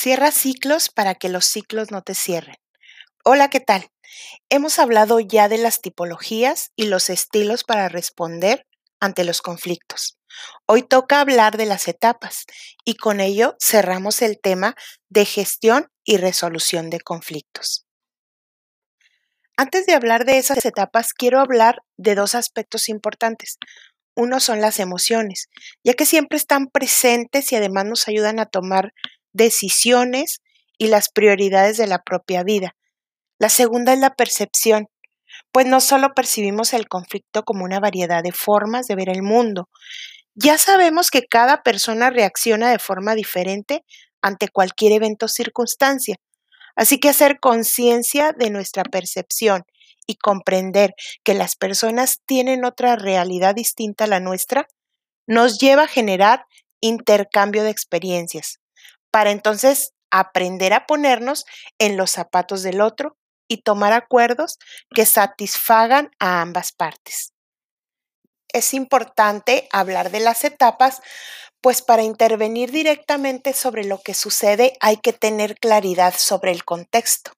[0.00, 2.54] Cierra ciclos para que los ciclos no te cierren.
[3.24, 3.90] Hola, ¿qué tal?
[4.48, 8.64] Hemos hablado ya de las tipologías y los estilos para responder
[9.00, 10.16] ante los conflictos.
[10.66, 12.44] Hoy toca hablar de las etapas
[12.84, 14.76] y con ello cerramos el tema
[15.08, 17.84] de gestión y resolución de conflictos.
[19.56, 23.58] Antes de hablar de esas etapas, quiero hablar de dos aspectos importantes.
[24.14, 25.48] Uno son las emociones,
[25.82, 28.92] ya que siempre están presentes y además nos ayudan a tomar
[29.38, 30.42] decisiones
[30.76, 32.76] y las prioridades de la propia vida.
[33.38, 34.88] La segunda es la percepción,
[35.52, 39.70] pues no solo percibimos el conflicto como una variedad de formas de ver el mundo,
[40.40, 43.84] ya sabemos que cada persona reacciona de forma diferente
[44.22, 46.14] ante cualquier evento o circunstancia,
[46.76, 49.64] así que hacer conciencia de nuestra percepción
[50.06, 54.68] y comprender que las personas tienen otra realidad distinta a la nuestra,
[55.26, 56.44] nos lleva a generar
[56.80, 58.60] intercambio de experiencias,
[59.18, 61.44] para entonces aprender a ponernos
[61.80, 63.16] en los zapatos del otro
[63.48, 64.60] y tomar acuerdos
[64.94, 67.32] que satisfagan a ambas partes.
[68.52, 71.00] Es importante hablar de las etapas,
[71.60, 77.32] pues para intervenir directamente sobre lo que sucede hay que tener claridad sobre el contexto.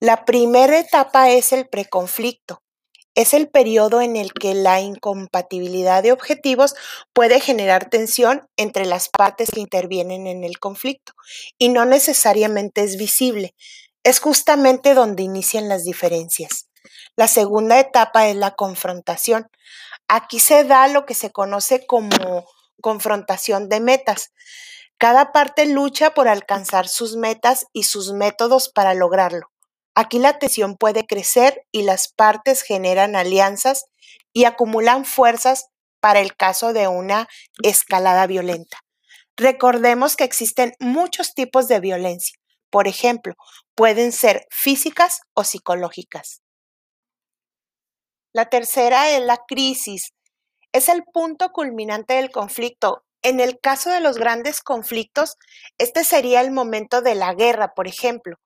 [0.00, 2.64] La primera etapa es el preconflicto,
[3.14, 6.74] es el periodo en el que la incompatibilidad de objetivos
[7.12, 11.12] puede generar tensión entre las partes que intervienen en el conflicto
[11.58, 13.54] y no necesariamente es visible.
[14.02, 16.68] Es justamente donde inician las diferencias.
[17.14, 19.48] La segunda etapa es la confrontación.
[20.08, 22.08] Aquí se da lo que se conoce como
[22.80, 24.32] confrontación de metas.
[24.98, 29.51] Cada parte lucha por alcanzar sus metas y sus métodos para lograrlo.
[29.94, 33.84] Aquí la tensión puede crecer y las partes generan alianzas
[34.32, 35.66] y acumulan fuerzas
[36.00, 37.28] para el caso de una
[37.62, 38.78] escalada violenta.
[39.36, 42.38] Recordemos que existen muchos tipos de violencia.
[42.70, 43.34] Por ejemplo,
[43.74, 46.40] pueden ser físicas o psicológicas.
[48.32, 50.14] La tercera es la crisis.
[50.72, 53.04] Es el punto culminante del conflicto.
[53.20, 55.36] En el caso de los grandes conflictos,
[55.76, 58.38] este sería el momento de la guerra, por ejemplo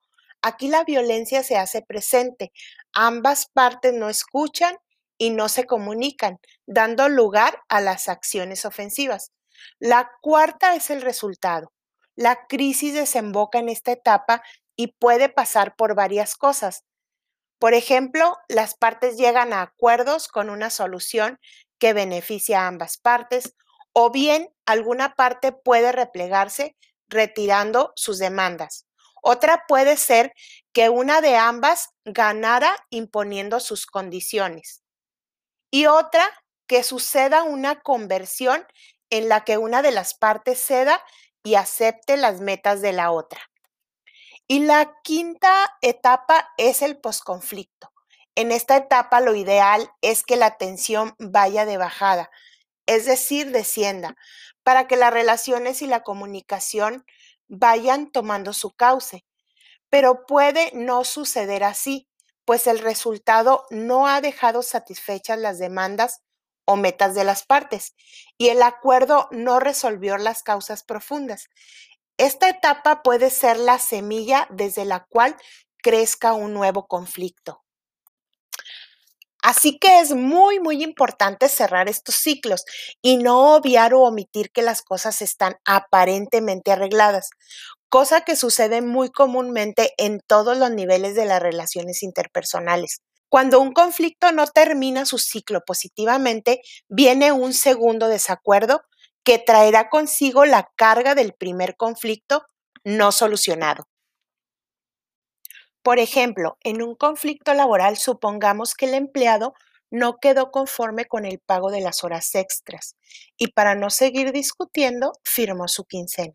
[0.46, 2.52] Aquí la violencia se hace presente.
[2.92, 4.76] Ambas partes no escuchan
[5.18, 9.32] y no se comunican, dando lugar a las acciones ofensivas.
[9.80, 11.72] La cuarta es el resultado.
[12.14, 14.40] La crisis desemboca en esta etapa
[14.76, 16.84] y puede pasar por varias cosas.
[17.58, 21.40] Por ejemplo, las partes llegan a acuerdos con una solución
[21.80, 23.56] que beneficia a ambas partes
[23.92, 26.76] o bien alguna parte puede replegarse
[27.08, 28.85] retirando sus demandas.
[29.22, 30.32] Otra puede ser
[30.72, 34.82] que una de ambas ganara imponiendo sus condiciones.
[35.70, 36.28] Y otra,
[36.66, 38.66] que suceda una conversión
[39.10, 41.02] en la que una de las partes ceda
[41.42, 43.40] y acepte las metas de la otra.
[44.48, 47.92] Y la quinta etapa es el posconflicto.
[48.34, 52.30] En esta etapa lo ideal es que la tensión vaya de bajada,
[52.86, 54.16] es decir, descienda,
[54.62, 57.04] para que las relaciones y la comunicación
[57.48, 59.24] vayan tomando su cauce.
[59.90, 62.08] Pero puede no suceder así,
[62.44, 66.22] pues el resultado no ha dejado satisfechas las demandas
[66.64, 67.94] o metas de las partes
[68.38, 71.48] y el acuerdo no resolvió las causas profundas.
[72.18, 75.36] Esta etapa puede ser la semilla desde la cual
[75.82, 77.65] crezca un nuevo conflicto.
[79.46, 82.64] Así que es muy, muy importante cerrar estos ciclos
[83.00, 87.30] y no obviar o omitir que las cosas están aparentemente arregladas,
[87.88, 93.02] cosa que sucede muy comúnmente en todos los niveles de las relaciones interpersonales.
[93.28, 98.82] Cuando un conflicto no termina su ciclo positivamente, viene un segundo desacuerdo
[99.22, 102.42] que traerá consigo la carga del primer conflicto
[102.82, 103.84] no solucionado.
[105.86, 109.54] Por ejemplo, en un conflicto laboral supongamos que el empleado
[109.88, 112.96] no quedó conforme con el pago de las horas extras
[113.36, 116.32] y para no seguir discutiendo firmó su quincena,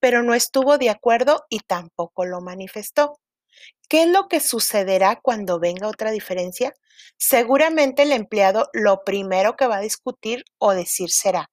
[0.00, 3.20] pero no estuvo de acuerdo y tampoco lo manifestó.
[3.90, 6.72] ¿Qué es lo que sucederá cuando venga otra diferencia?
[7.18, 11.50] Seguramente el empleado lo primero que va a discutir o decir será,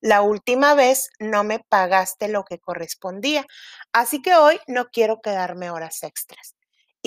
[0.00, 3.46] la última vez no me pagaste lo que correspondía,
[3.92, 6.55] así que hoy no quiero quedarme horas extras.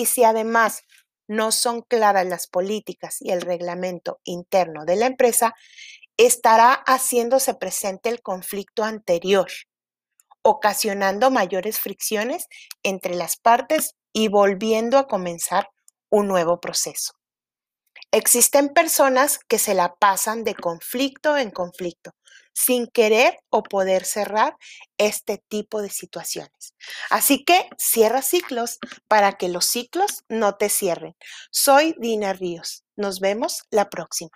[0.00, 0.80] Y si además
[1.28, 5.54] no son claras las políticas y el reglamento interno de la empresa,
[6.16, 9.50] estará haciéndose presente el conflicto anterior,
[10.40, 12.46] ocasionando mayores fricciones
[12.82, 15.68] entre las partes y volviendo a comenzar
[16.08, 17.19] un nuevo proceso.
[18.12, 22.10] Existen personas que se la pasan de conflicto en conflicto,
[22.52, 24.56] sin querer o poder cerrar
[24.98, 26.74] este tipo de situaciones.
[27.08, 31.14] Así que cierra ciclos para que los ciclos no te cierren.
[31.52, 32.84] Soy Dina Ríos.
[32.96, 34.32] Nos vemos la próxima.